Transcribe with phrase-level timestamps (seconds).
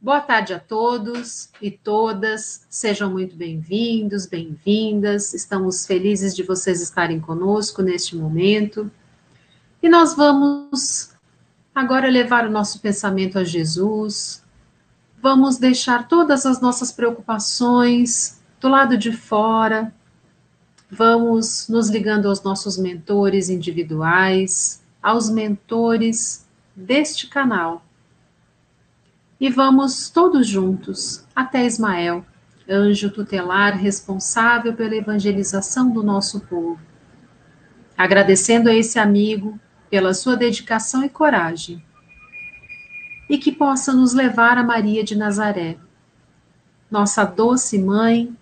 [0.00, 5.32] Boa tarde a todos e todas, sejam muito bem-vindos, bem-vindas.
[5.32, 8.90] Estamos felizes de vocês estarem conosco neste momento.
[9.80, 11.14] E nós vamos
[11.72, 14.42] agora levar o nosso pensamento a Jesus.
[15.22, 19.94] Vamos deixar todas as nossas preocupações do lado de fora.
[20.90, 27.84] Vamos nos ligando aos nossos mentores individuais, aos mentores deste canal
[29.42, 32.24] e vamos todos juntos até Ismael,
[32.70, 36.78] anjo tutelar responsável pela evangelização do nosso povo.
[37.98, 39.58] Agradecendo a esse amigo
[39.90, 41.84] pela sua dedicação e coragem.
[43.28, 45.76] E que possa nos levar a Maria de Nazaré,
[46.88, 48.32] nossa doce mãe,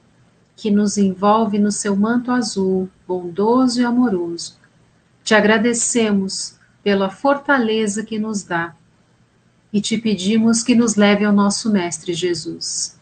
[0.54, 4.59] que nos envolve no seu manto azul, bondoso e amoroso.
[5.22, 8.74] Te agradecemos pela fortaleza que nos dá
[9.72, 12.98] e te pedimos que nos leve ao nosso Mestre Jesus.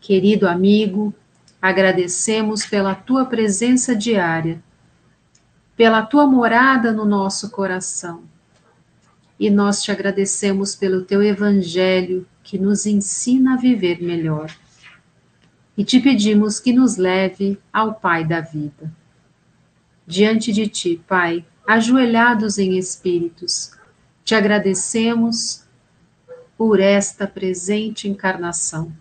[0.00, 1.14] Querido amigo,
[1.60, 4.62] agradecemos pela tua presença diária,
[5.76, 8.22] pela tua morada no nosso coração.
[9.38, 14.54] E nós te agradecemos pelo teu evangelho que nos ensina a viver melhor.
[15.76, 18.92] E te pedimos que nos leve ao Pai da vida.
[20.06, 23.72] Diante de ti, Pai, ajoelhados em espíritos,
[24.22, 25.64] te agradecemos
[26.56, 28.92] por esta presente encarnação.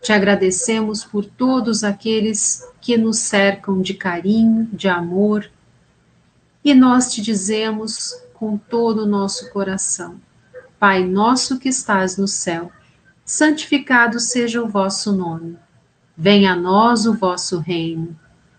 [0.00, 5.50] Te agradecemos por todos aqueles que nos cercam de carinho, de amor,
[6.64, 10.20] e nós te dizemos com todo o nosso coração:
[10.78, 12.70] Pai nosso que estás no céu,
[13.24, 15.56] santificado seja o vosso nome.
[16.16, 18.18] Venha a nós o vosso reino.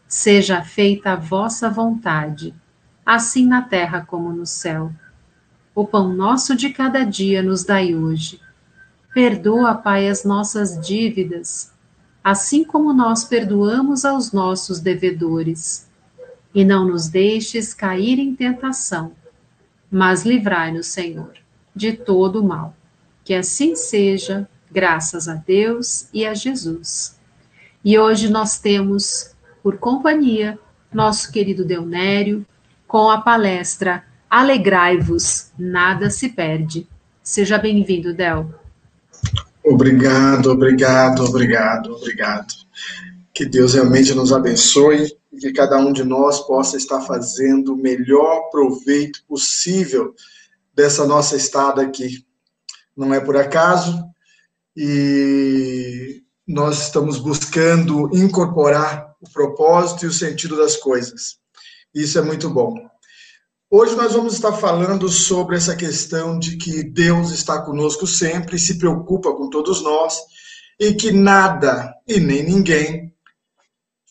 [0.09, 2.51] Seja feita a vossa vontade,
[3.05, 4.91] assim na terra como no céu.
[5.75, 8.41] O pão nosso de cada dia nos dai hoje.
[9.13, 11.71] Perdoa, Pai, as nossas dívidas,
[12.23, 15.87] assim como nós perdoamos aos nossos devedores.
[16.55, 19.11] E não nos deixes cair em tentação,
[19.91, 21.33] mas livrai-nos, Senhor,
[21.75, 22.75] de todo o mal.
[23.23, 27.15] Que assim seja, graças a Deus e a Jesus.
[27.85, 30.57] E hoje nós temos, por companhia,
[30.93, 32.45] nosso querido Deunério,
[32.87, 36.87] com a palestra Alegrai-vos, nada se perde.
[37.23, 38.53] Seja bem-vindo, Del.
[39.65, 42.53] Obrigado, obrigado, obrigado, obrigado.
[43.33, 47.77] Que Deus realmente nos abençoe e que cada um de nós possa estar fazendo o
[47.77, 50.13] melhor proveito possível
[50.75, 52.23] dessa nossa estada aqui.
[52.95, 54.03] Não é por acaso
[54.77, 61.37] e nós estamos buscando incorporar o propósito e o sentido das coisas.
[61.93, 62.75] Isso é muito bom.
[63.71, 68.79] Hoje nós vamos estar falando sobre essa questão de que Deus está conosco sempre, se
[68.79, 70.17] preocupa com todos nós
[70.79, 73.13] e que nada e nem ninguém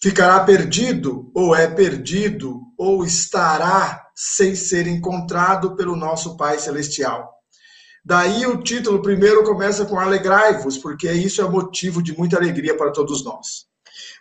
[0.00, 7.28] ficará perdido ou é perdido ou estará sem ser encontrado pelo nosso Pai celestial.
[8.04, 12.92] Daí o título primeiro começa com alegrai-vos, porque isso é motivo de muita alegria para
[12.92, 13.66] todos nós.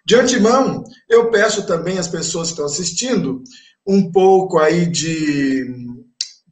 [0.08, 3.44] De antemão, eu peço também às pessoas que estão assistindo
[3.86, 5.66] um pouco aí de,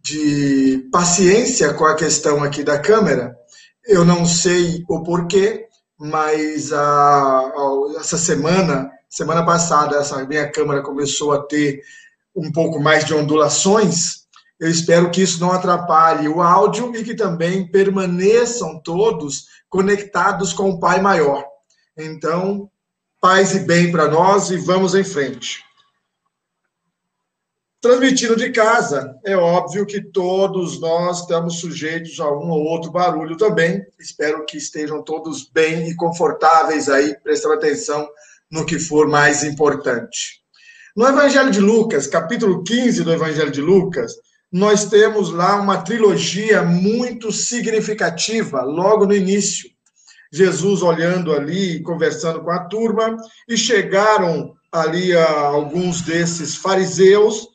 [0.04, 3.34] de paciência com a questão aqui da câmera.
[3.88, 5.68] Eu não sei o porquê,
[5.98, 11.80] mas a, a, essa semana, semana passada, essa minha câmera começou a ter
[12.36, 14.26] um pouco mais de ondulações.
[14.60, 20.72] Eu espero que isso não atrapalhe o áudio e que também permaneçam todos conectados com
[20.72, 21.46] o Pai Maior.
[21.98, 22.70] Então,
[23.26, 25.64] paz e bem para nós e vamos em frente.
[27.82, 33.36] Transmitindo de casa, é óbvio que todos nós estamos sujeitos a um ou outro barulho
[33.36, 33.84] também.
[34.00, 38.08] Espero que estejam todos bem e confortáveis aí, prestando atenção
[38.52, 40.44] no que for mais importante.
[40.96, 44.14] No Evangelho de Lucas, capítulo 15 do Evangelho de Lucas,
[44.52, 49.75] nós temos lá uma trilogia muito significativa, logo no início.
[50.36, 53.16] Jesus olhando ali, conversando com a turma,
[53.48, 57.48] e chegaram ali alguns desses fariseus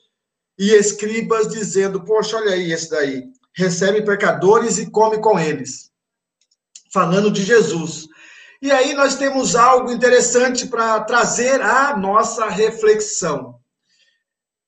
[0.59, 3.25] e escribas dizendo: Poxa, olha aí esse daí,
[3.55, 5.91] recebe pecadores e come com eles.
[6.91, 8.09] Falando de Jesus.
[8.63, 13.57] E aí nós temos algo interessante para trazer a nossa reflexão.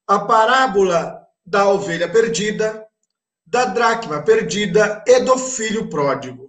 [0.07, 2.87] A parábola da ovelha perdida,
[3.47, 6.42] da dracma perdida e do filho pródigo.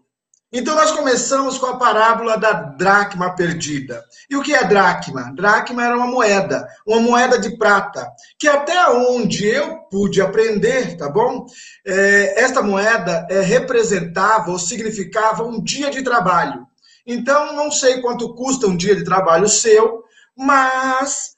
[0.56, 4.06] Então, nós começamos com a parábola da dracma perdida.
[4.30, 5.34] E o que é dracma?
[5.34, 8.08] Dracma era uma moeda, uma moeda de prata,
[8.38, 11.48] que até onde eu pude aprender, tá bom?
[11.84, 16.68] É, esta moeda é, representava ou significava um dia de trabalho.
[17.04, 20.04] Então, não sei quanto custa um dia de trabalho seu,
[20.38, 21.32] mas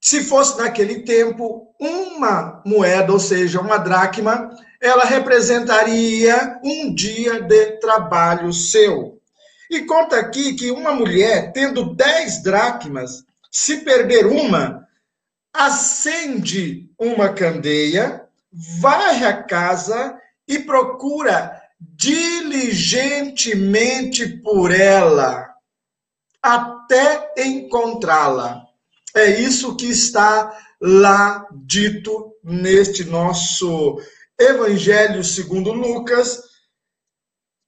[0.00, 4.50] se fosse naquele tempo uma moeda, ou seja, uma dracma,
[4.82, 9.22] ela representaria um dia de trabalho seu.
[9.70, 14.84] E conta aqui que uma mulher, tendo dez dracmas, se perder uma,
[15.54, 18.26] acende uma candeia,
[18.80, 20.18] varre a casa
[20.48, 25.48] e procura diligentemente por ela,
[26.42, 28.64] até encontrá-la.
[29.14, 34.00] É isso que está lá dito neste nosso
[34.42, 36.42] Evangelho segundo Lucas.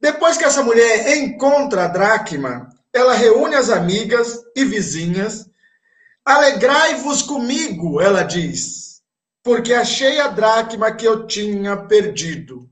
[0.00, 5.48] Depois que essa mulher encontra a dracma, ela reúne as amigas e vizinhas.
[6.24, 9.02] Alegrai-vos comigo, ela diz,
[9.42, 12.70] porque achei a dracma que eu tinha perdido.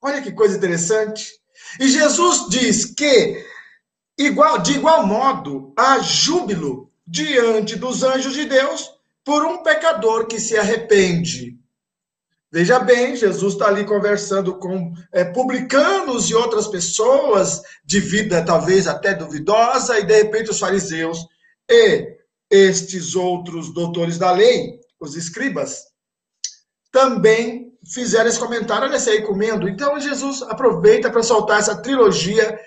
[0.00, 1.32] Olha que coisa interessante.
[1.80, 3.44] E Jesus diz que,
[4.16, 8.90] igual, de igual modo, há júbilo diante dos anjos de Deus
[9.24, 11.58] por um pecador que se arrepende.
[12.50, 18.86] Veja bem, Jesus está ali conversando com é, publicanos e outras pessoas de vida talvez
[18.86, 21.26] até duvidosa, e de repente os fariseus
[21.70, 22.16] e
[22.50, 25.84] estes outros doutores da lei, os escribas,
[26.90, 29.68] também fizeram esse comentário, olha esse aí comendo.
[29.68, 32.58] Então Jesus aproveita para soltar essa trilogia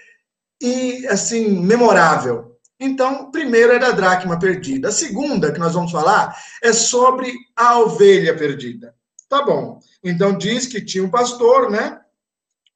[0.62, 2.52] e assim memorável.
[2.80, 4.90] Então, primeiro é da dracma perdida.
[4.90, 8.96] A segunda que nós vamos falar é sobre a ovelha perdida.
[9.32, 9.80] Tá bom.
[10.04, 12.02] Então diz que tinha um pastor, né?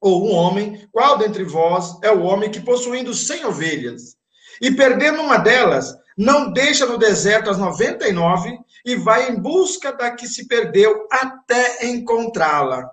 [0.00, 0.88] Ou um homem.
[0.90, 4.16] Qual dentre vós é o homem que, possuindo cem ovelhas
[4.58, 10.10] e perdendo uma delas, não deixa no deserto as 99 e vai em busca da
[10.12, 12.88] que se perdeu até encontrá-la?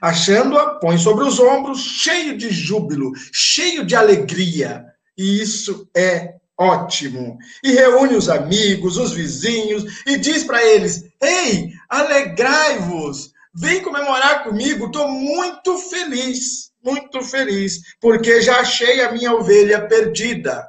[0.00, 4.86] Achando-a, põe sobre os ombros, cheio de júbilo, cheio de alegria.
[5.18, 7.36] E isso é ótimo.
[7.62, 14.86] E reúne os amigos, os vizinhos, e diz para eles: Ei, alegrai-vos, vem comemorar comigo,
[14.86, 20.66] estou muito feliz, muito feliz, porque já achei a minha ovelha perdida.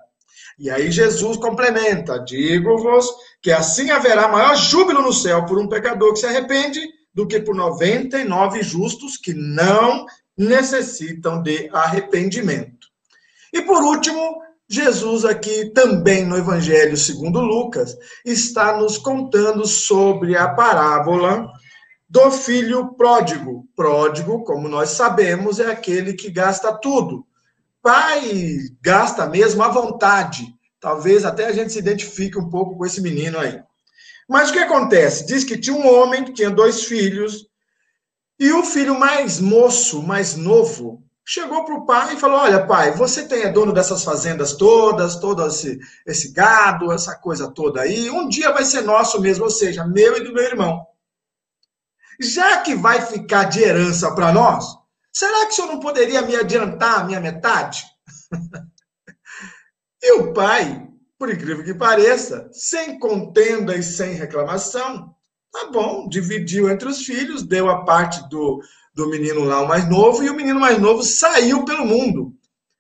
[0.57, 3.07] E aí Jesus complementa: Digo-vos
[3.41, 6.81] que assim haverá maior júbilo no céu por um pecador que se arrepende
[7.13, 10.05] do que por 99 justos que não
[10.37, 12.87] necessitam de arrependimento.
[13.53, 20.49] E por último, Jesus aqui também no Evangelho segundo Lucas está nos contando sobre a
[20.49, 21.49] parábola
[22.09, 23.65] do filho pródigo.
[23.75, 27.25] Pródigo, como nós sabemos, é aquele que gasta tudo.
[27.81, 30.53] Pai gasta mesmo à vontade.
[30.81, 33.61] Talvez até a gente se identifique um pouco com esse menino aí.
[34.27, 35.25] Mas o que acontece?
[35.25, 37.47] Diz que tinha um homem que tinha dois filhos,
[38.37, 42.93] e o filho mais moço, mais novo, chegou para o pai e falou: Olha, pai,
[42.93, 48.09] você tem é dono dessas fazendas todas, todo esse, esse gado, essa coisa toda aí.
[48.09, 50.87] Um dia vai ser nosso mesmo, ou seja, meu e do meu irmão.
[52.19, 54.65] Já que vai ficar de herança para nós,
[55.11, 57.83] será que o senhor não poderia me adiantar a minha metade?
[60.01, 60.87] e o pai,
[61.19, 65.13] por incrível que pareça, sem contenda e sem reclamação,
[65.51, 68.61] tá bom, dividiu entre os filhos, deu a parte do,
[68.97, 72.33] do menino lá, o mais novo, e o menino mais novo saiu pelo mundo.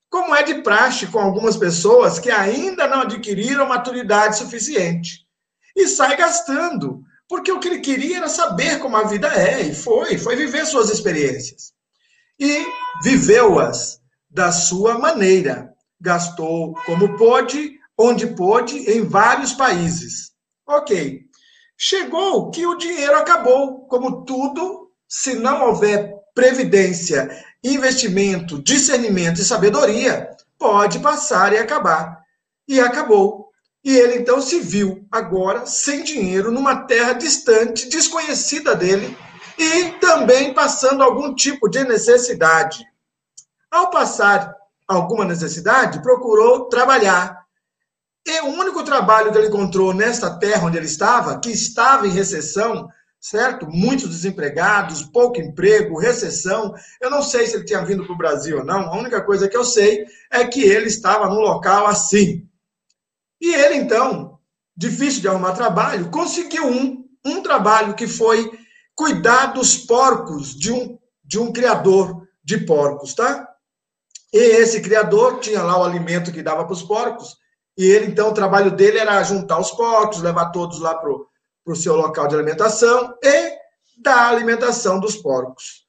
[0.09, 5.27] Como é de praxe com algumas pessoas que ainda não adquiriram maturidade suficiente.
[5.75, 9.75] E sai gastando, porque o que ele queria era saber como a vida é, e
[9.75, 11.71] foi, foi viver suas experiências.
[12.39, 12.65] E
[13.03, 15.71] viveu-as da sua maneira.
[16.01, 20.31] Gastou como pôde, onde pôde, em vários países.
[20.67, 21.21] Ok.
[21.77, 27.29] Chegou que o dinheiro acabou, como tudo se não houver previdência,
[27.63, 32.21] investimento, discernimento e sabedoria, pode passar e acabar.
[32.67, 33.47] E acabou.
[33.83, 39.17] E ele então se viu agora sem dinheiro numa terra distante, desconhecida dele,
[39.57, 42.83] e também passando algum tipo de necessidade.
[43.71, 44.53] Ao passar
[44.87, 47.45] alguma necessidade, procurou trabalhar.
[48.25, 52.11] E o único trabalho que ele encontrou nesta terra onde ele estava, que estava em
[52.11, 53.67] recessão, certo?
[53.67, 56.73] Muitos desempregados, pouco emprego, recessão.
[57.01, 58.81] Eu não sei se ele tinha vindo para o Brasil ou não.
[58.81, 62.47] A única coisa que eu sei é que ele estava num local assim.
[63.39, 64.39] E ele, então,
[64.75, 68.51] difícil de arrumar trabalho, conseguiu um, um trabalho que foi
[68.95, 73.47] cuidar dos porcos de um, de um criador de porcos, tá?
[74.33, 77.37] E esse criador tinha lá o alimento que dava para os porcos,
[77.77, 81.27] e ele, então, o trabalho dele era juntar os porcos, levar todos lá para o
[81.75, 83.57] seu local de alimentação e
[84.01, 85.85] dar alimentação dos porcos.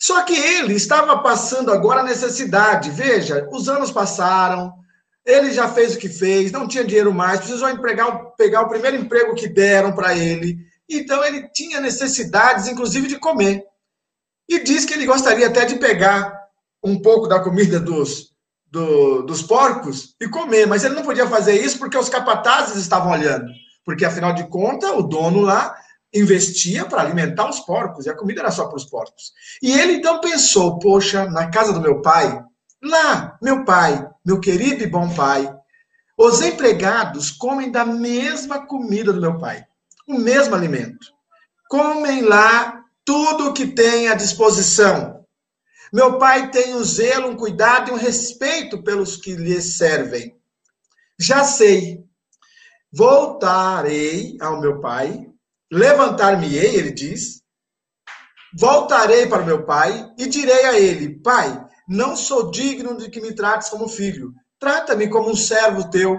[0.00, 2.90] Só que ele estava passando agora a necessidade.
[2.90, 4.72] Veja, os anos passaram,
[5.24, 8.96] ele já fez o que fez, não tinha dinheiro mais, precisou empregar, pegar o primeiro
[8.96, 10.56] emprego que deram para ele.
[10.88, 13.64] Então ele tinha necessidades, inclusive, de comer.
[14.48, 16.32] E diz que ele gostaria até de pegar
[16.82, 18.32] um pouco da comida dos,
[18.70, 23.12] do, dos porcos e comer, mas ele não podia fazer isso porque os capatazes estavam
[23.12, 23.50] olhando.
[23.88, 25.74] Porque, afinal de contas, o dono lá
[26.12, 29.32] investia para alimentar os porcos e a comida era só para os porcos.
[29.62, 32.38] E ele então pensou: poxa, na casa do meu pai,
[32.84, 35.50] lá, meu pai, meu querido e bom pai,
[36.18, 39.64] os empregados comem da mesma comida do meu pai,
[40.06, 41.06] o mesmo alimento.
[41.70, 45.24] Comem lá tudo o que tem à disposição.
[45.90, 50.36] Meu pai tem um zelo, um cuidado e um respeito pelos que lhe servem.
[51.18, 52.06] Já sei,
[52.92, 55.26] voltarei ao meu pai,
[55.70, 57.42] levantar-me-ei, ele diz,
[58.56, 63.34] voltarei para meu pai e direi a ele: Pai, não sou digno de que me
[63.34, 66.18] trates como filho, trata-me como um servo teu.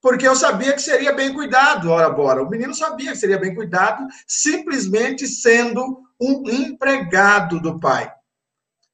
[0.00, 2.42] Porque eu sabia que seria bem cuidado, ora, bora.
[2.42, 8.08] O menino sabia que seria bem cuidado, simplesmente sendo um empregado do pai.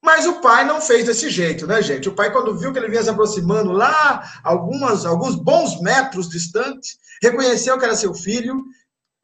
[0.02, 2.08] Mas o pai não fez desse jeito, né, gente?
[2.08, 6.98] O pai, quando viu que ele vinha se aproximando lá, algumas, alguns bons metros distante,
[7.22, 8.64] reconheceu que era seu filho,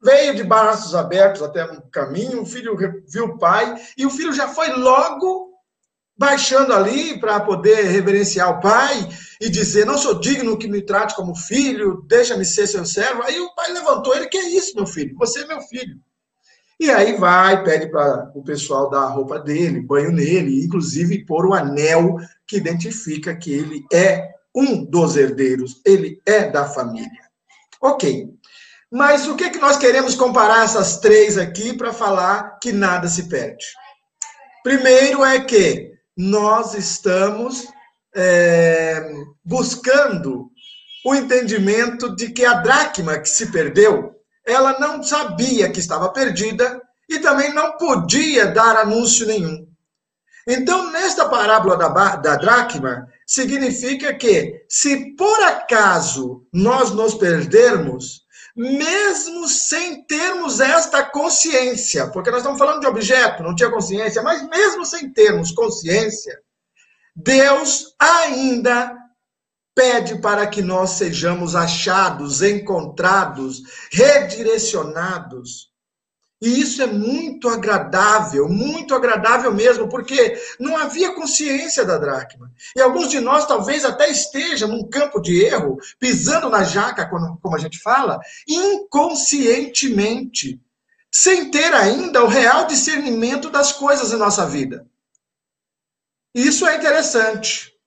[0.01, 4.31] veio de braços abertos até o caminho, o filho viu o pai, e o filho
[4.31, 5.49] já foi logo
[6.17, 9.07] baixando ali para poder reverenciar o pai
[9.41, 13.21] e dizer: Não sou digno que me trate como filho, deixa-me ser seu servo.
[13.23, 15.15] Aí o pai levantou ele: Que é isso, meu filho?
[15.17, 15.99] Você é meu filho.
[16.79, 21.45] E aí vai, pede para o pessoal dar a roupa dele, banho nele, inclusive pôr
[21.45, 22.15] o anel
[22.47, 27.29] que identifica que ele é um dos herdeiros, ele é da família.
[27.81, 28.29] Ok.
[28.91, 33.07] Mas o que, é que nós queremos comparar essas três aqui para falar que nada
[33.07, 33.65] se perde?
[34.63, 37.67] Primeiro é que nós estamos
[38.15, 39.11] é,
[39.43, 40.49] buscando
[41.05, 46.81] o entendimento de que a dracma que se perdeu ela não sabia que estava perdida
[47.09, 49.67] e também não podia dar anúncio nenhum.
[50.47, 58.23] Então, nesta parábola da, da dracma, significa que, se por acaso nós nos perdermos,
[58.55, 64.47] mesmo sem termos esta consciência, porque nós estamos falando de objeto, não tinha consciência, mas
[64.49, 66.39] mesmo sem termos consciência,
[67.15, 68.95] Deus ainda
[69.79, 75.69] pede para que nós sejamos achados, encontrados, redirecionados.
[76.41, 82.51] E isso é muito agradável, muito agradável mesmo, porque não havia consciência da dracma.
[82.75, 87.55] E alguns de nós talvez até estejam num campo de erro, pisando na jaca, como
[87.55, 90.59] a gente fala, inconscientemente,
[91.09, 94.85] sem ter ainda o real discernimento das coisas em nossa vida.
[96.35, 97.78] Isso é interessante.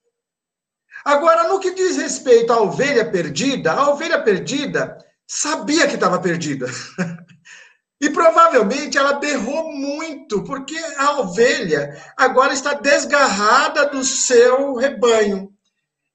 [1.05, 6.67] Agora, no que diz respeito à ovelha perdida, a ovelha perdida sabia que estava perdida.
[8.01, 15.51] e provavelmente ela berrou muito, porque a ovelha agora está desgarrada do seu rebanho.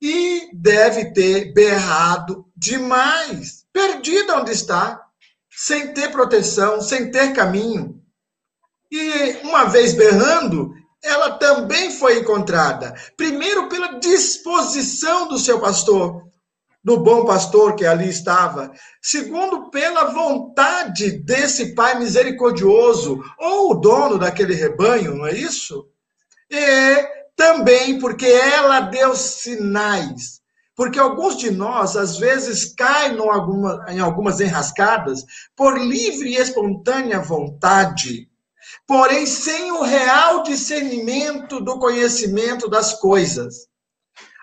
[0.02, 5.02] E deve ter berrado demais, perdida onde está,
[5.50, 8.00] sem ter proteção, sem ter caminho.
[8.92, 10.72] E uma vez berrando,
[11.08, 12.94] ela também foi encontrada.
[13.16, 16.28] Primeiro, pela disposição do seu pastor,
[16.84, 18.72] do bom pastor que ali estava.
[19.02, 25.88] Segundo, pela vontade desse pai misericordioso, ou o dono daquele rebanho, não é isso?
[26.52, 30.42] E também porque ela deu sinais.
[30.76, 33.18] Porque alguns de nós, às vezes, caem
[33.90, 38.27] em algumas enrascadas por livre e espontânea vontade
[38.88, 43.68] porém sem o real discernimento do conhecimento das coisas.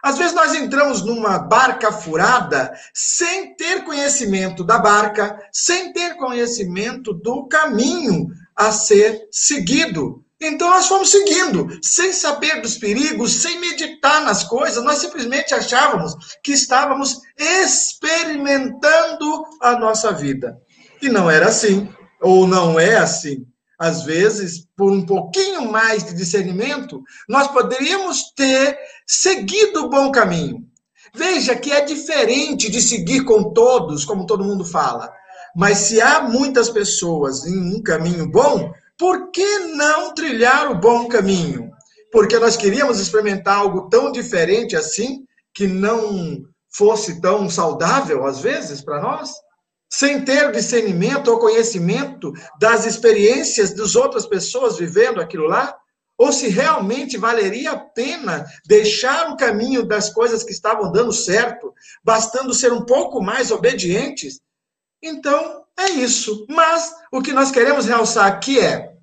[0.02, 7.14] Às vezes nós entramos numa barca furada sem ter conhecimento da barca, sem ter conhecimento
[7.14, 10.22] do caminho a ser seguido.
[10.38, 16.14] Então nós fomos seguindo, sem saber dos perigos, sem meditar nas coisas, nós simplesmente achávamos
[16.42, 20.60] que estávamos experimentando a nossa vida.
[21.00, 21.88] E não era assim,
[22.20, 23.46] ou não é assim
[23.78, 30.58] às vezes, por um pouquinho mais de discernimento, nós poderíamos ter seguido o bom caminho.
[31.14, 35.12] Veja que é diferente de seguir com todos, como todo mundo fala.
[35.56, 41.06] Mas se há muitas pessoas em um caminho bom, por que não trilhar o bom
[41.08, 41.74] caminho?
[42.14, 48.80] porque nós queríamos experimentar algo tão diferente assim, que não fosse tão saudável às vezes
[48.80, 49.32] para nós,
[49.90, 55.76] sem ter discernimento ou conhecimento das experiências das outras pessoas vivendo aquilo lá,
[56.16, 61.72] ou se realmente valeria a pena deixar o caminho das coisas que estavam dando certo,
[62.04, 64.40] bastando ser um pouco mais obedientes.
[65.02, 66.46] Então, é isso.
[66.48, 68.94] Mas o que nós queremos realçar aqui é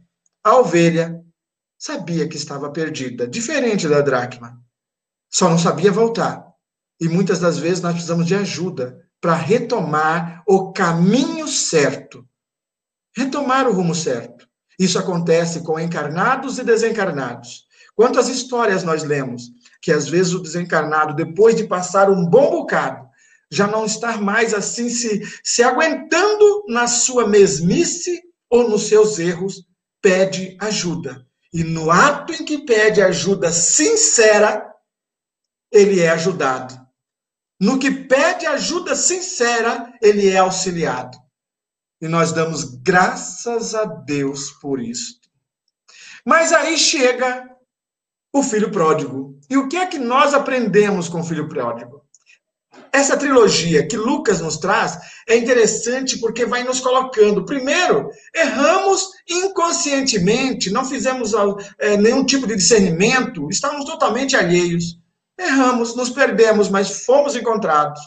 [0.44, 1.22] a ovelha
[1.78, 4.58] sabia que estava perdida, diferente da dracma.
[5.30, 6.46] Só não sabia voltar.
[7.00, 12.28] E muitas das vezes nós precisamos de ajuda para retomar o caminho certo.
[13.16, 14.48] Retomar o rumo certo.
[14.80, 17.66] Isso acontece com encarnados e desencarnados.
[17.96, 19.44] Quantas histórias nós lemos
[19.82, 23.08] que às vezes o desencarnado, depois de passar um bom bocado,
[23.51, 29.66] já não está mais assim se, se aguentando na sua mesmice ou nos seus erros,
[30.01, 31.25] pede ajuda.
[31.54, 34.66] E no ato em que pede ajuda sincera,
[35.72, 36.81] ele é ajudado.
[37.62, 41.15] No que pede ajuda sincera, ele é auxiliado.
[42.01, 45.20] E nós damos graças a Deus por isso.
[46.25, 47.48] Mas aí chega
[48.34, 49.39] o filho pródigo.
[49.48, 52.01] E o que é que nós aprendemos com o filho pródigo?
[52.91, 54.98] Essa trilogia que Lucas nos traz
[55.30, 57.46] é interessante porque vai nos colocando.
[57.46, 61.34] Primeiro, erramos inconscientemente, não fizemos
[61.77, 65.00] é, nenhum tipo de discernimento, estávamos totalmente alheios.
[65.42, 68.00] Erramos, nos perdemos, mas fomos encontrados.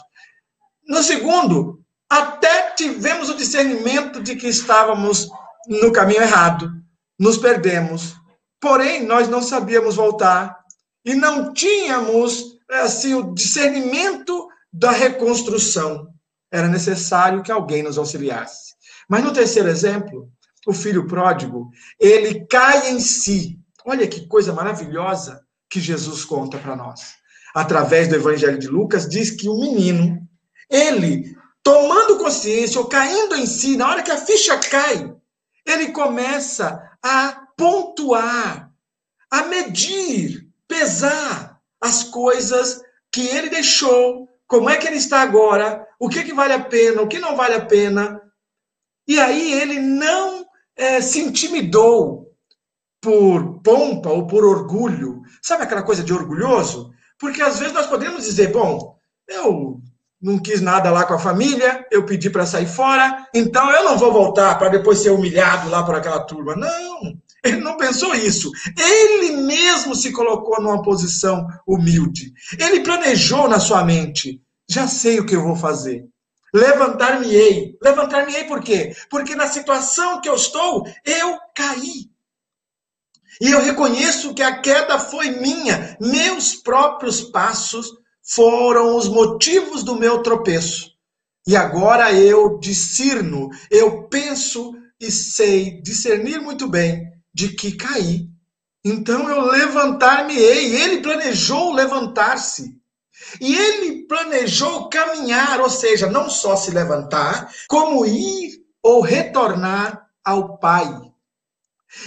[0.87, 5.27] No segundo, até tivemos o discernimento de que estávamos
[5.67, 6.71] no caminho errado.
[7.19, 8.15] Nos perdemos.
[8.59, 10.57] Porém, nós não sabíamos voltar
[11.03, 16.07] e não tínhamos assim o discernimento da reconstrução.
[16.49, 18.75] Era necessário que alguém nos auxiliasse.
[19.09, 20.29] Mas no terceiro exemplo,
[20.65, 23.59] o filho pródigo, ele cai em si.
[23.85, 27.24] Olha que coisa maravilhosa que Jesus conta para nós
[27.55, 30.21] através do Evangelho de Lucas, diz que o menino,
[30.69, 35.15] ele, tomando consciência ou caindo em si, na hora que a ficha cai,
[35.65, 38.69] ele começa a pontuar,
[39.31, 46.09] a medir, pesar as coisas que ele deixou, como é que ele está agora, o
[46.09, 48.21] que, que vale a pena, o que não vale a pena.
[49.07, 52.35] E aí ele não é, se intimidou
[52.99, 55.21] por pompa ou por orgulho.
[55.41, 56.93] Sabe aquela coisa de orgulhoso?
[57.19, 58.97] Porque às vezes nós podemos dizer, bom,
[59.27, 59.79] eu
[60.21, 63.97] não quis nada lá com a família, eu pedi para sair fora, então eu não
[63.97, 66.55] vou voltar para depois ser humilhado lá por aquela turma.
[66.55, 68.51] Não, ele não pensou isso.
[68.77, 72.33] Ele mesmo se colocou numa posição humilde.
[72.59, 76.05] Ele planejou na sua mente: já sei o que eu vou fazer.
[76.53, 77.77] Levantar-me-ei.
[77.81, 78.95] Levantar-me-ei por quê?
[79.09, 82.09] Porque na situação que eu estou, eu caí.
[83.41, 85.97] E eu reconheço que a queda foi minha.
[85.99, 87.91] Meus próprios passos
[88.23, 90.91] foram os motivos do meu tropeço.
[91.47, 98.27] E agora eu discerno, eu penso e sei discernir muito bem de que caí.
[98.83, 100.75] Então eu levantar-me-ei.
[100.75, 102.79] Ele planejou levantar-se.
[103.39, 110.57] E ele planejou caminhar, ou seja, não só se levantar, como ir ou retornar ao
[110.57, 110.87] Pai.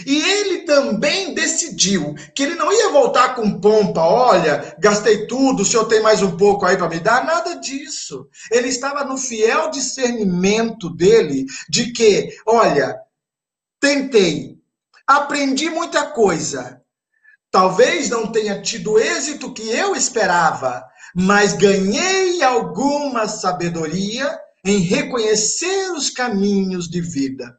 [0.07, 5.65] E ele também decidiu que ele não ia voltar com pompa, olha, gastei tudo, o
[5.65, 8.29] senhor tem mais um pouco aí para me dar, nada disso.
[8.51, 12.97] Ele estava no fiel discernimento dele de que, olha,
[13.81, 14.57] tentei,
[15.07, 16.81] aprendi muita coisa.
[17.51, 25.91] Talvez não tenha tido o êxito que eu esperava, mas ganhei alguma sabedoria em reconhecer
[25.93, 27.57] os caminhos de vida.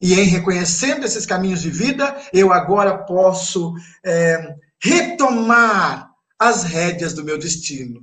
[0.00, 7.24] E em reconhecendo esses caminhos de vida, eu agora posso é, retomar as rédeas do
[7.24, 8.02] meu destino.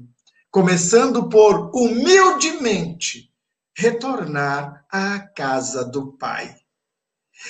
[0.49, 3.32] Começando por humildemente
[3.75, 6.56] retornar à casa do Pai.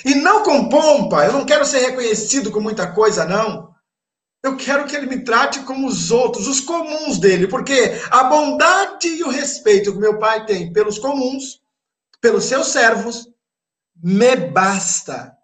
[0.04, 3.72] E não com pompa, eu não quero ser reconhecido com muita coisa, não.
[4.42, 9.08] Eu quero que ele me trate como os outros, os comuns dele, porque a bondade
[9.08, 11.62] e o respeito que meu pai tem pelos comuns,
[12.20, 13.28] pelos seus servos,
[14.04, 15.34] me basta.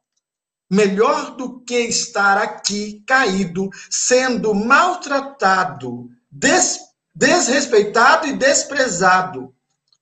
[0.71, 6.79] Melhor do que estar aqui caído, sendo maltratado, des,
[7.15, 9.53] desrespeitado e desprezado,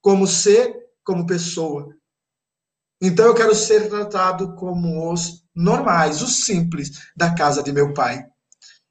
[0.02, 1.94] como ser, como pessoa.
[3.00, 8.26] Então eu quero ser tratado como os normais, os simples da casa de meu pai.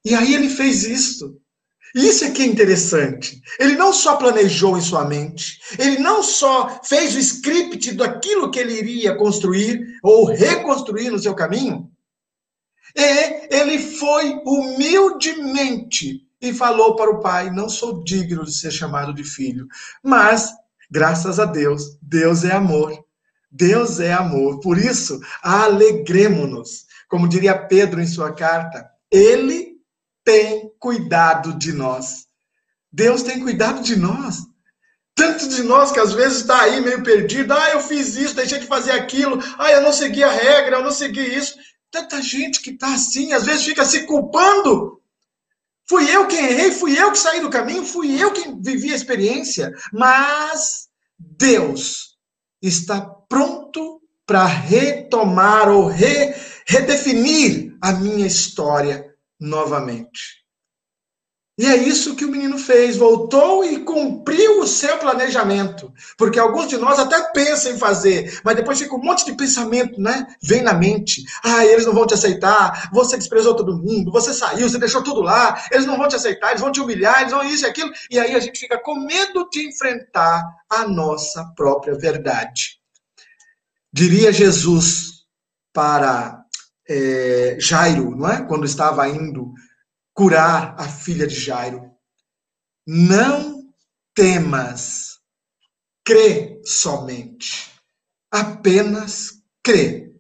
[0.04, 1.38] E aí ele fez isso.
[1.96, 3.42] Isso é que é interessante.
[3.60, 8.60] Ele não só planejou em sua mente, ele não só fez o script daquilo que
[8.60, 11.90] ele iria construir ou reconstruir no seu caminho,
[12.96, 19.14] E ele foi humildemente e falou para o pai: Não sou digno de ser chamado
[19.14, 19.68] de filho.
[20.04, 20.52] Mas,
[20.90, 23.04] graças a Deus, Deus é amor.
[23.52, 24.60] Deus é amor.
[24.60, 26.86] Por isso, alegremos-nos.
[27.08, 29.77] Como diria Pedro em sua carta, ele
[30.28, 32.26] tem cuidado de nós.
[32.92, 34.40] Deus tem cuidado de nós.
[35.16, 37.54] Tanto de nós que às vezes está aí meio perdido.
[37.54, 39.42] Ah, eu fiz isso, deixei de fazer aquilo.
[39.58, 41.56] Ah, eu não segui a regra, eu não segui isso.
[41.90, 45.02] Tanta gente que está assim, às vezes fica se culpando.
[45.88, 48.98] Fui eu quem errei, fui eu que saí do caminho, fui eu quem vivi a
[48.98, 49.72] experiência.
[49.94, 52.18] Mas Deus
[52.62, 56.36] está pronto para retomar ou re,
[56.68, 59.08] redefinir a minha história
[59.40, 60.48] novamente.
[61.60, 65.92] E é isso que o menino fez, voltou e cumpriu o seu planejamento.
[66.16, 70.00] Porque alguns de nós até pensam em fazer, mas depois fica um monte de pensamento,
[70.00, 70.28] né?
[70.40, 71.24] Vem na mente.
[71.44, 75.22] Ah, eles não vão te aceitar, você desprezou todo mundo, você saiu, você deixou tudo
[75.22, 77.92] lá, eles não vão te aceitar, eles vão te humilhar, eles vão isso e aquilo.
[78.12, 82.78] E aí a gente fica com medo de enfrentar a nossa própria verdade.
[83.92, 85.24] Diria Jesus
[85.74, 86.37] para
[86.90, 88.44] é, Jairo, não é?
[88.46, 89.54] Quando estava indo
[90.14, 91.92] curar a filha de Jairo.
[92.88, 93.72] Não
[94.16, 95.20] temas,
[96.04, 97.72] crê somente.
[98.32, 100.16] Apenas crê.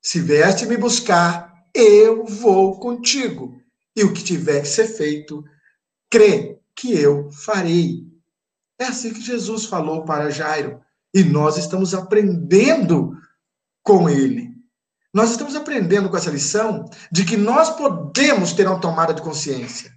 [0.00, 3.60] Se vieste me buscar, eu vou contigo.
[3.94, 5.44] E o que tiver que ser feito,
[6.10, 8.06] crê que eu farei.
[8.80, 10.80] É assim que Jesus falou para Jairo.
[11.14, 13.14] E nós estamos aprendendo
[13.82, 14.51] com ele.
[15.12, 19.92] Nós estamos aprendendo com essa lição de que nós podemos ter uma tomada de consciência.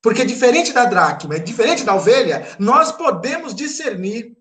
[0.00, 4.36] Porque diferente da dracma, diferente da ovelha, nós podemos discernir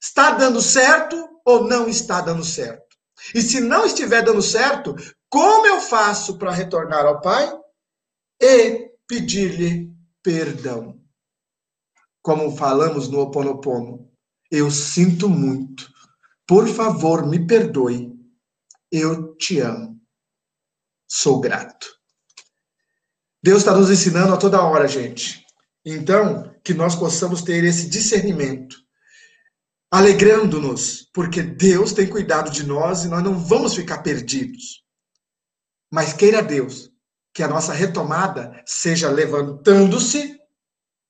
[0.00, 2.96] está dando certo ou não está dando certo.
[3.34, 4.94] E se não estiver dando certo,
[5.28, 7.52] como eu faço para retornar ao Pai
[8.40, 10.98] e pedir-lhe perdão?
[12.22, 14.08] Como falamos no Ho Oponopono,
[14.50, 15.90] eu sinto muito.
[16.46, 18.17] Por favor, me perdoe
[18.90, 20.00] eu te amo.
[21.06, 21.86] Sou grato.
[23.42, 25.44] Deus está nos ensinando a toda hora, gente.
[25.84, 28.76] Então, que nós possamos ter esse discernimento,
[29.90, 34.84] alegrando-nos, porque Deus tem cuidado de nós e nós não vamos ficar perdidos.
[35.90, 36.90] Mas queira Deus
[37.32, 40.38] que a nossa retomada seja levantando-se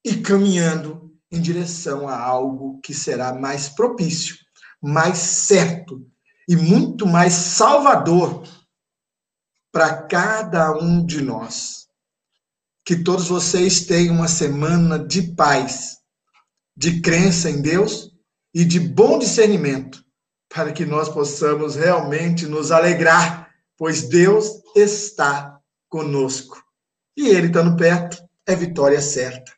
[0.05, 4.37] e caminhando em direção a algo que será mais propício,
[4.81, 6.07] mais certo
[6.49, 8.43] e muito mais salvador
[9.71, 11.87] para cada um de nós.
[12.85, 15.99] Que todos vocês tenham uma semana de paz,
[16.75, 18.11] de crença em Deus
[18.55, 20.03] e de bom discernimento,
[20.49, 26.65] para que nós possamos realmente nos alegrar, pois Deus está conosco.
[27.15, 29.53] E Ele estando perto, é vitória certa.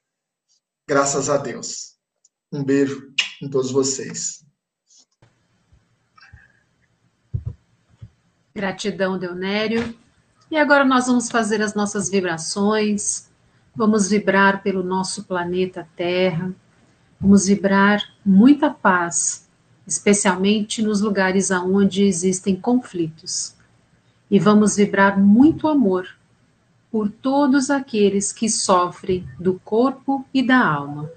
[0.88, 1.94] Graças a Deus.
[2.52, 4.39] Um beijo em todos vocês.
[8.54, 9.94] Gratidão, Deonério.
[10.50, 13.28] E agora nós vamos fazer as nossas vibrações.
[13.74, 16.52] Vamos vibrar pelo nosso planeta Terra.
[17.20, 19.48] Vamos vibrar muita paz,
[19.86, 23.54] especialmente nos lugares aonde existem conflitos.
[24.28, 26.08] E vamos vibrar muito amor
[26.90, 31.08] por todos aqueles que sofrem do corpo e da alma.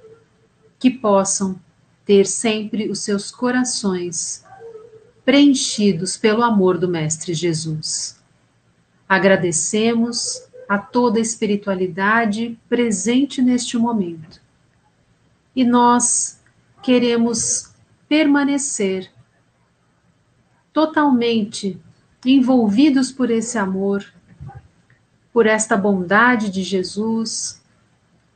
[0.78, 1.60] Que possam
[2.06, 4.43] ter sempre os seus corações
[5.26, 8.22] preenchidos pelo amor do Mestre Jesus.
[9.08, 14.42] Agradecemos a toda a espiritualidade presente neste momento.
[15.56, 16.40] E nós
[16.82, 17.74] queremos
[18.08, 19.12] permanecer
[20.74, 21.80] totalmente
[22.26, 24.06] envolvidos por esse amor,
[25.32, 27.62] por esta bondade de Jesus,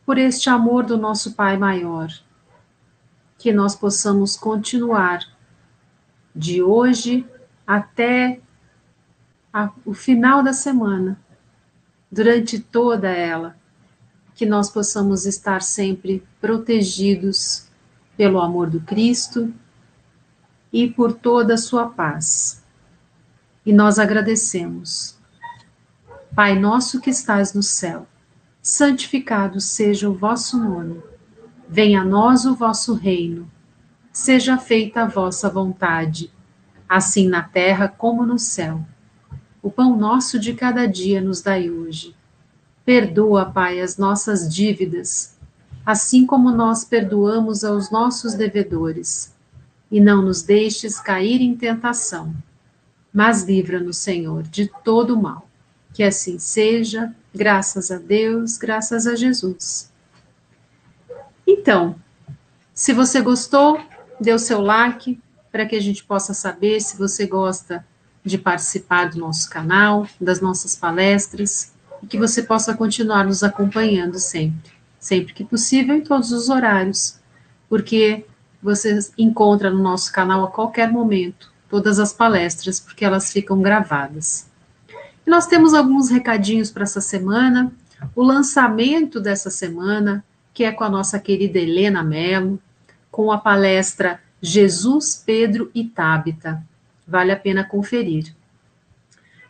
[0.05, 2.09] por este amor do nosso Pai maior.
[3.37, 5.36] Que nós possamos continuar
[6.37, 7.25] de hoje
[7.65, 8.39] até
[9.51, 11.19] a, o final da semana,
[12.11, 13.57] durante toda ela,
[14.35, 17.67] que nós possamos estar sempre protegidos
[18.15, 19.51] pelo amor do Cristo
[20.71, 22.63] e por toda a sua paz.
[23.65, 25.17] E nós agradecemos.
[26.35, 28.07] Pai nosso que estás no céu,
[28.61, 31.01] santificado seja o vosso nome.
[31.67, 33.49] Venha a nós o vosso reino
[34.17, 36.33] seja feita a vossa vontade,
[36.89, 38.83] assim na terra como no céu.
[39.61, 42.15] O pão nosso de cada dia nos dai hoje.
[42.83, 45.37] Perdoa, Pai, as nossas dívidas,
[45.85, 49.35] assim como nós perdoamos aos nossos devedores.
[49.91, 52.33] E não nos deixes cair em tentação,
[53.13, 55.47] mas livra-nos, Senhor, de todo mal
[55.93, 59.93] Que assim seja, graças a Deus, graças a Jesus.
[61.45, 61.95] Então,
[62.73, 63.79] se você gostou,
[64.19, 65.19] dê o seu like
[65.51, 67.85] para que a gente possa saber se você gosta
[68.23, 74.19] de participar do nosso canal, das nossas palestras, e que você possa continuar nos acompanhando
[74.19, 77.19] sempre, sempre que possível, em todos os horários,
[77.69, 78.25] porque
[78.61, 84.49] você encontra no nosso canal a qualquer momento todas as palestras, porque elas ficam gravadas.
[85.25, 87.71] E nós temos alguns recadinhos para essa semana.
[88.15, 92.59] O lançamento dessa semana, que é com a nossa querida Helena Mello,
[93.17, 96.63] com a palestra Jesus, Pedro e Tábita.
[97.07, 98.31] Vale a pena conferir.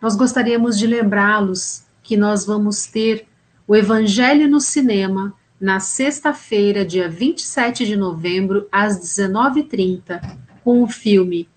[0.02, 3.28] Nós gostaríamos de lembrá-los que nós vamos ter
[3.68, 11.50] o Evangelho no Cinema na sexta-feira, dia 27 de novembro, às 19h30, com o filme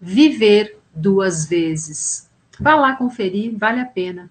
[0.00, 2.28] Viver Duas Vezes.
[2.58, 4.28] Vá lá conferir, vale a pena.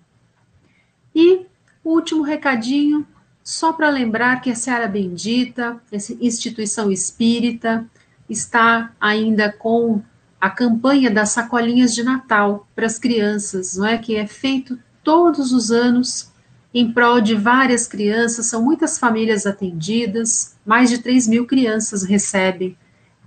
[1.15, 1.45] E
[1.81, 3.07] o último recadinho,
[3.45, 7.85] só para lembrar que a Seara Bendita, essa instituição espírita,
[8.27, 10.01] está ainda com
[10.41, 13.99] a campanha das sacolinhas de Natal para as crianças, não é?
[13.99, 16.31] Que é feito todos os anos
[16.73, 22.75] em prol de várias crianças, são muitas famílias atendidas, mais de 3 mil crianças recebem.